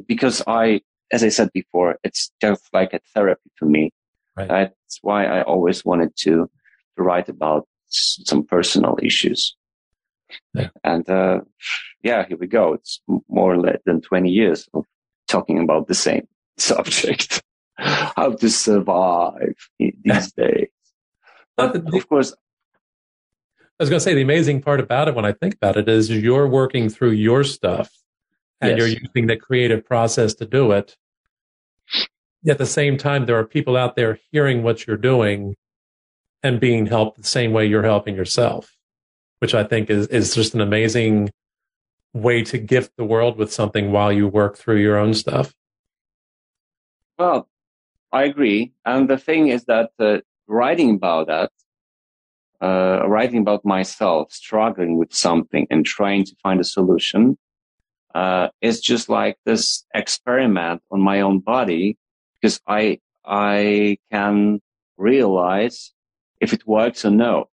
[0.07, 3.91] because I as I said before, it's just like a therapy for me.
[4.35, 4.47] Right.
[4.47, 6.49] That's why I always wanted to
[6.95, 9.55] to write about some personal issues.
[10.53, 10.69] Yeah.
[10.83, 11.41] And uh,
[12.03, 12.73] yeah, here we go.
[12.73, 14.85] It's more or less than 20 years of
[15.27, 17.41] talking about the same subject.
[17.77, 20.69] How to survive these days.
[21.57, 22.33] But of course,
[23.77, 25.89] I was going to say the amazing part about it when I think about it
[25.89, 27.91] is you're working through your stuff
[28.61, 28.79] and yes.
[28.79, 30.95] you're using the creative process to do it.
[32.47, 35.55] At the same time, there are people out there hearing what you're doing
[36.43, 38.74] and being helped the same way you're helping yourself,
[39.39, 41.31] which I think is, is just an amazing
[42.13, 45.53] way to gift the world with something while you work through your own stuff.
[47.17, 47.47] Well,
[48.11, 48.73] I agree.
[48.85, 51.51] And the thing is that uh, writing about that
[52.61, 57.37] uh, writing about myself, struggling with something and trying to find a solution,
[58.13, 61.97] uh, is just like this experiment on my own body
[62.35, 64.61] because I, I can
[64.97, 65.91] realize
[66.39, 67.49] if it works or no.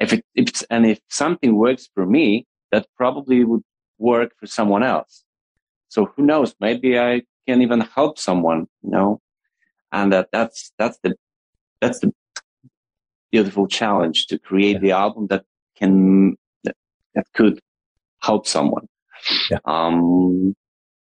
[0.00, 3.62] If it, if it's, and if something works for me, that probably would
[3.98, 5.24] work for someone else.
[5.88, 6.54] So who knows?
[6.60, 9.20] Maybe I can even help someone, you know,
[9.92, 11.14] and that, that's, that's the,
[11.80, 12.12] that's the
[13.30, 14.80] beautiful challenge to create yeah.
[14.80, 15.44] the album that
[15.76, 16.76] can that,
[17.14, 17.60] that could
[18.22, 18.86] help someone.
[19.50, 19.58] Yeah.
[19.64, 20.54] Um,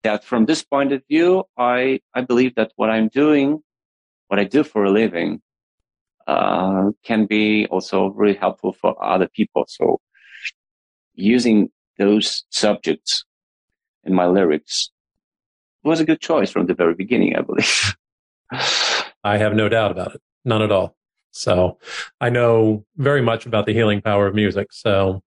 [0.03, 3.61] that from this point of view, I I believe that what I'm doing,
[4.27, 5.41] what I do for a living,
[6.31, 9.65] uh, can be also really helpful for other people.
[9.67, 9.99] So
[11.13, 13.25] using those subjects
[14.05, 14.91] in my lyrics
[15.83, 17.95] was a good choice from the very beginning, I believe.
[19.23, 20.21] I have no doubt about it.
[20.45, 20.95] None at all.
[21.31, 21.77] So
[22.19, 24.67] I know very much about the healing power of music.
[24.71, 25.21] So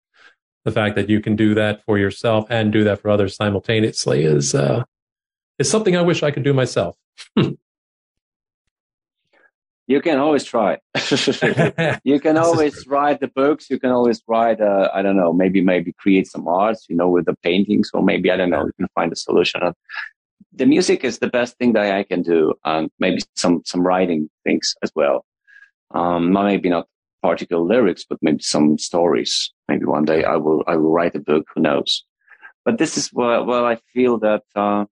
[0.64, 4.24] the fact that you can do that for yourself and do that for others simultaneously
[4.24, 4.84] is uh,
[5.58, 6.96] is something I wish I could do myself.
[9.86, 10.78] you can always try.
[12.04, 13.68] you can always write the books.
[13.68, 17.08] You can always write, uh, I don't know, maybe maybe create some arts, you know,
[17.08, 19.60] with the paintings, or maybe I don't know, you can find a solution.
[20.52, 24.30] The music is the best thing that I can do, and maybe some some writing
[24.44, 25.24] things as well.
[25.90, 26.86] Um, maybe not
[27.24, 29.50] particular lyrics, but maybe some stories.
[29.68, 31.46] Maybe one day I will, I will write a book.
[31.54, 32.04] Who knows?
[32.64, 34.84] But this is where, well, I feel that, uh,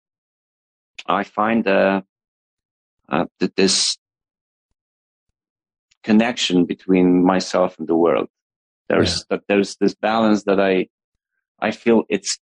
[1.07, 2.03] I find, uh,
[3.09, 3.99] uh, that this
[6.03, 8.29] connection between myself and the world.
[8.89, 9.25] There's, yeah.
[9.31, 10.89] that there's this balance that I,
[11.61, 12.39] I feel it's,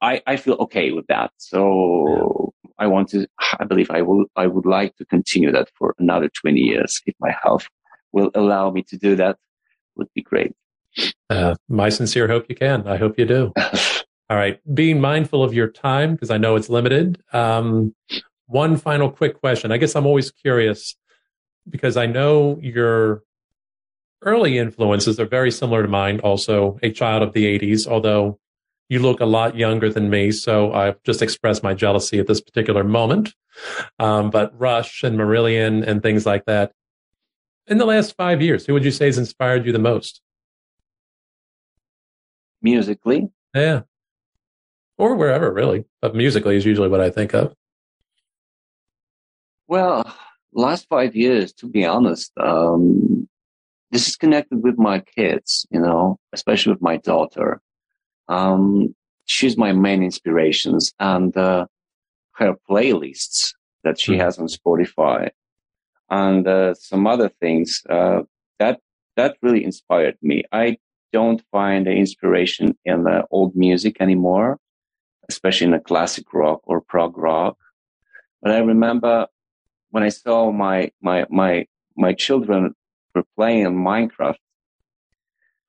[0.00, 1.32] I, I feel okay with that.
[1.38, 3.26] So I want to,
[3.58, 7.14] I believe I will, I would like to continue that for another 20 years if
[7.20, 7.66] my health
[8.12, 9.36] will allow me to do that
[9.96, 10.52] would be great.
[11.28, 12.86] Uh, my sincere hope you can.
[12.86, 13.52] I hope you do.
[14.30, 14.60] All right.
[14.74, 17.22] Being mindful of your time, because I know it's limited.
[17.32, 17.94] Um,
[18.46, 19.72] one final quick question.
[19.72, 20.96] I guess I'm always curious
[21.68, 23.22] because I know your
[24.22, 28.38] early influences are very similar to mine, also a child of the 80s, although
[28.88, 32.40] you look a lot younger than me, so I've just expressed my jealousy at this
[32.40, 33.34] particular moment.
[33.98, 36.72] Um, but Rush and Marillion and things like that.
[37.68, 40.20] In the last five years, who would you say has inspired you the most?
[42.60, 43.30] Musically?
[43.54, 43.82] Yeah.
[44.98, 45.84] Or wherever, really.
[46.02, 47.54] But musically is usually what I think of.
[49.68, 50.12] Well,
[50.52, 53.28] last five years, to be honest, um,
[53.90, 57.60] this is connected with my kids, you know, especially with my daughter.
[58.28, 61.66] Um, she's my main inspirations and uh,
[62.32, 64.20] her playlists that she mm-hmm.
[64.22, 65.30] has on Spotify
[66.08, 68.22] and uh, some other things uh,
[68.58, 68.80] that
[69.16, 70.44] that really inspired me.
[70.52, 70.78] I
[71.12, 74.58] don't find the inspiration in the old music anymore,
[75.28, 77.56] especially in the classic rock or prog rock.
[78.42, 79.26] But I remember
[79.90, 82.74] when I saw my my my my children
[83.14, 84.36] were playing Minecraft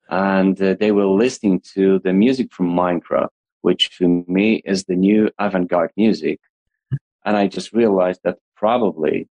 [0.09, 3.29] and uh, they were listening to the music from Minecraft,
[3.61, 6.39] which to me is the new avant-garde music.
[7.25, 9.29] And I just realized that probably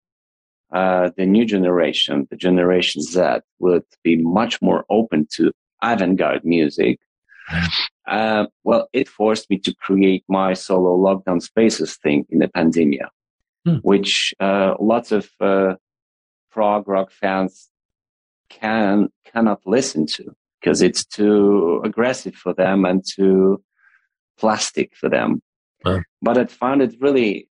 [0.72, 7.01] uh, the new generation, the generation Z, would be much more open to avant-garde music.
[8.07, 13.01] Uh, well, it forced me to create my solo lockdown spaces thing in the pandemic,
[13.69, 13.77] hmm.
[13.83, 15.75] which uh, lots of uh,
[16.51, 17.69] prog rock fans
[18.49, 23.62] can cannot listen to because it's too aggressive for them and too
[24.39, 25.43] plastic for them.
[26.21, 27.49] But I found it really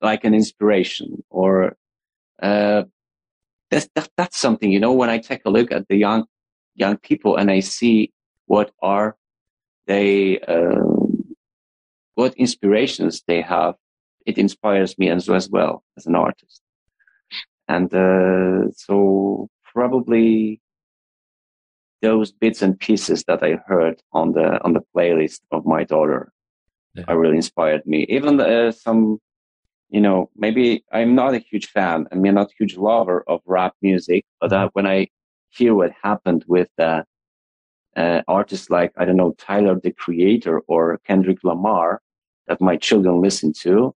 [0.00, 1.76] like an inspiration or
[2.42, 2.84] uh,
[3.70, 6.24] that's, that, that's something, you know, when I take a look at the young,
[6.74, 8.12] young people and I see
[8.46, 9.16] what are
[9.86, 10.84] they, uh,
[12.14, 13.74] what inspirations they have,
[14.28, 16.60] it inspires me as, as well as an artist.
[17.66, 20.60] And uh, so probably
[22.02, 26.30] those bits and pieces that I heard on the on the playlist of my daughter
[26.94, 27.04] yeah.
[27.08, 28.06] are really inspired me.
[28.08, 29.18] Even uh, some,
[29.88, 32.06] you know, maybe I'm not a huge fan.
[32.12, 34.74] I mean, not a huge lover of rap music, but uh, mm-hmm.
[34.74, 35.08] when I
[35.56, 37.02] hear what happened with uh,
[37.96, 42.00] uh, artists like I don't know Tyler the Creator or Kendrick Lamar
[42.48, 43.94] that my children listen to,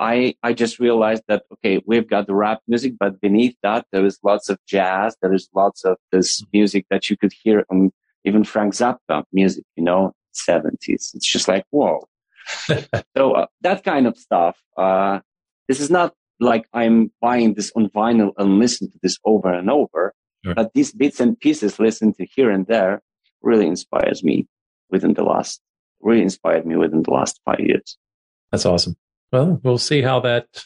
[0.00, 4.04] I I just realized that okay, we've got the rap music, but beneath that there
[4.04, 5.14] is lots of jazz.
[5.20, 6.48] There is lots of this mm-hmm.
[6.54, 7.92] music that you could hear on
[8.24, 11.12] even Frank Zappa music, you know, seventies.
[11.14, 12.08] It's just like whoa.
[13.16, 14.58] so uh, that kind of stuff.
[14.76, 15.20] Uh,
[15.68, 19.70] this is not like I'm buying this on vinyl and listen to this over and
[19.70, 20.14] over.
[20.42, 20.54] Sure.
[20.54, 23.02] But these bits and pieces listened to here and there
[23.42, 24.48] really inspires me
[24.88, 25.60] within the last,
[26.00, 27.98] really inspired me within the last five years.
[28.50, 28.96] That's awesome.
[29.32, 30.64] Well, we'll see how that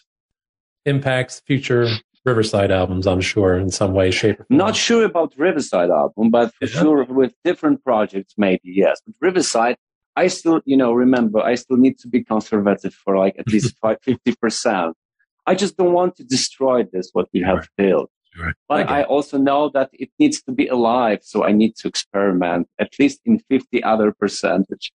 [0.85, 1.89] impacts future
[2.25, 4.41] Riverside albums, I'm sure, in some way, shape.
[4.49, 6.81] Not sure about Riverside album, but for yeah.
[6.81, 9.03] sure with different projects, maybe, yes.
[9.05, 9.77] But Riverside,
[10.17, 13.75] I still, you know, remember, I still need to be conservative for like at least
[13.85, 14.95] 50%.
[15.47, 18.11] I just don't want to destroy this, what we have built.
[18.39, 18.55] Right.
[18.69, 21.21] But I, I also know that it needs to be alive.
[21.23, 24.93] So I need to experiment at least in 50 other percentage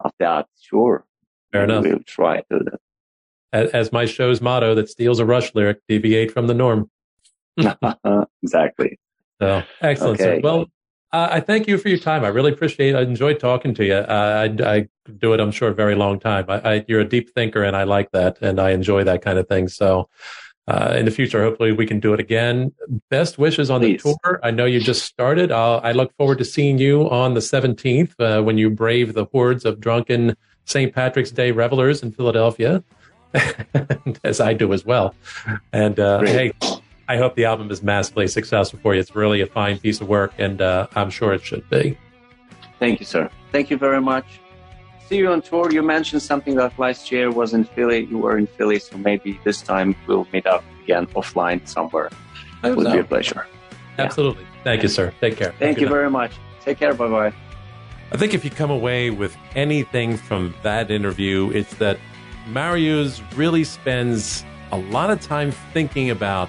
[0.00, 0.46] of that.
[0.60, 1.04] Sure.
[1.52, 1.84] Fair enough.
[1.84, 2.80] We'll try to do that.
[3.56, 6.90] As, as my show's motto that steals a Rush lyric, deviate from the norm.
[8.42, 8.98] exactly.
[9.40, 10.20] So excellent.
[10.20, 10.40] Okay.
[10.42, 10.66] Well,
[11.12, 12.24] uh, I thank you for your time.
[12.24, 12.98] I really appreciate it.
[12.98, 13.94] I enjoyed talking to you.
[13.94, 14.88] Uh, I, I,
[15.18, 16.44] do it, I'm sure, a very long time.
[16.48, 19.38] I, I, you're a deep thinker, and I like that, and I enjoy that kind
[19.38, 19.68] of thing.
[19.68, 20.08] So,
[20.66, 22.72] uh, in the future, hopefully we can do it again.
[23.08, 24.02] Best wishes on Please.
[24.02, 24.40] the tour.
[24.42, 25.52] I know you just started.
[25.52, 29.64] I look forward to seeing you on the 17th uh, when you brave the hordes
[29.64, 30.92] of drunken St.
[30.92, 32.82] Patrick's Day revelers in Philadelphia,
[34.24, 35.14] as I do as well.
[35.72, 36.52] And uh, hey,
[37.08, 39.00] I hope the album is massively successful for you.
[39.00, 41.98] It's really a fine piece of work, and uh, I'm sure it should be.
[42.78, 43.30] Thank you, sir.
[43.52, 44.40] Thank you very much
[45.06, 45.72] see you on tour.
[45.72, 48.04] You mentioned something that last year was in Philly.
[48.04, 52.10] You were in Philly, so maybe this time we'll meet up again offline somewhere.
[52.64, 53.46] It would be a pleasure.
[53.98, 54.42] Absolutely.
[54.42, 54.64] Yeah.
[54.64, 55.12] Thank you, sir.
[55.20, 55.54] Take care.
[55.58, 56.32] Thank you very much.
[56.64, 56.94] Take care.
[56.94, 57.32] Bye bye.
[58.12, 61.98] I think if you come away with anything from that interview, it's that
[62.46, 66.48] Mariusz really spends a lot of time thinking about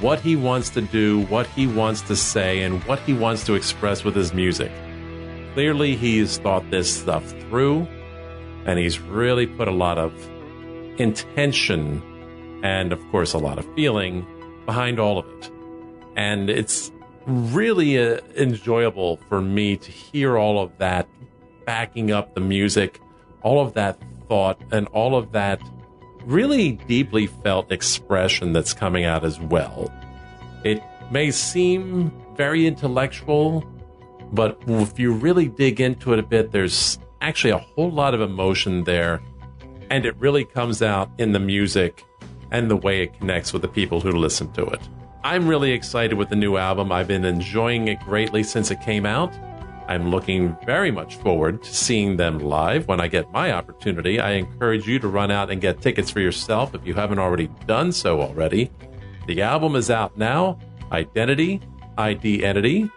[0.00, 3.54] what he wants to do, what he wants to say, and what he wants to
[3.54, 4.72] express with his music.
[5.54, 7.86] Clearly, he's thought this stuff through,
[8.64, 10.12] and he's really put a lot of
[10.98, 12.02] intention
[12.64, 14.26] and, of course, a lot of feeling
[14.64, 15.50] behind all of it.
[16.16, 16.90] And it's
[17.26, 21.06] really uh, enjoyable for me to hear all of that
[21.64, 23.00] backing up the music,
[23.42, 23.98] all of that
[24.28, 25.60] thought, and all of that
[26.24, 29.92] really deeply felt expression that's coming out as well.
[30.64, 33.64] It may seem very intellectual
[34.32, 38.20] but if you really dig into it a bit, there's actually a whole lot of
[38.20, 39.22] emotion there.
[39.90, 42.02] And it really comes out in the music
[42.50, 44.80] and the way it connects with the people who listen to it.
[45.22, 46.92] I'm really excited with the new album.
[46.92, 49.32] I've been enjoying it greatly since it came out.
[49.88, 54.18] I'm looking very much forward to seeing them live when I get my opportunity.
[54.18, 57.48] I encourage you to run out and get tickets for yourself if you haven't already
[57.66, 58.70] done so already.
[59.26, 60.58] The album is out now
[60.92, 61.60] Identity,
[61.98, 62.90] Identity.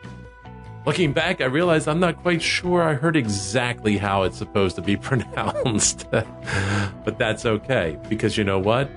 [0.86, 4.82] Looking back, I realized I'm not quite sure I heard exactly how it's supposed to
[4.82, 6.10] be pronounced.
[6.12, 8.90] but that's okay, because you know what?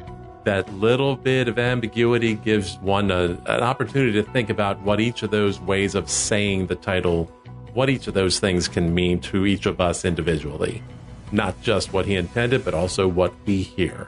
[0.45, 5.23] That little bit of ambiguity gives one a, an opportunity to think about what each
[5.23, 7.31] of those ways of saying the title,
[7.75, 10.83] what each of those things can mean to each of us individually.
[11.31, 14.07] Not just what he intended, but also what we hear.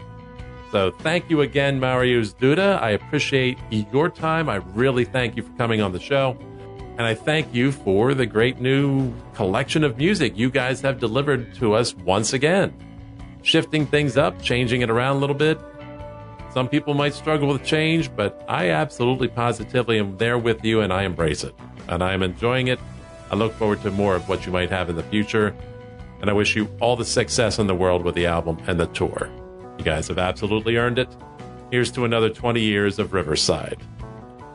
[0.72, 2.82] So thank you again, Mariusz Duda.
[2.82, 4.48] I appreciate your time.
[4.48, 6.36] I really thank you for coming on the show.
[6.98, 11.54] And I thank you for the great new collection of music you guys have delivered
[11.56, 12.74] to us once again.
[13.42, 15.58] Shifting things up, changing it around a little bit.
[16.52, 20.92] Some people might struggle with change, but I absolutely positively am there with you and
[20.92, 21.54] I embrace it.
[21.88, 22.78] And I am enjoying it.
[23.30, 25.54] I look forward to more of what you might have in the future.
[26.20, 28.86] And I wish you all the success in the world with the album and the
[28.86, 29.30] tour.
[29.78, 31.08] You guys have absolutely earned it.
[31.70, 33.78] Here's to another 20 years of Riverside.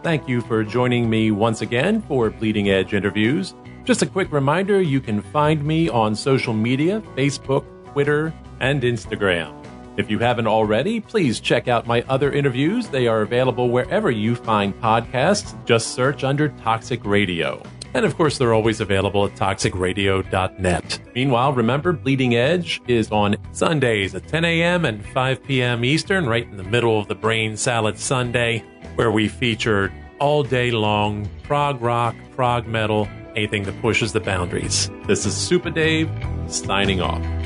[0.01, 3.53] Thank you for joining me once again for Bleeding Edge interviews.
[3.83, 9.55] Just a quick reminder you can find me on social media Facebook, Twitter, and Instagram.
[9.97, 12.87] If you haven't already, please check out my other interviews.
[12.87, 15.53] They are available wherever you find podcasts.
[15.65, 17.61] Just search under Toxic Radio.
[17.93, 20.99] And of course, they're always available at toxicradio.net.
[21.15, 24.85] Meanwhile, remember, Bleeding Edge is on Sundays at 10 a.m.
[24.85, 25.83] and 5 p.m.
[25.83, 28.63] Eastern, right in the middle of the Brain Salad Sunday,
[28.95, 34.89] where we feature all day long prog rock, prog metal, anything that pushes the boundaries.
[35.07, 36.09] This is Super Dave
[36.47, 37.38] signing off.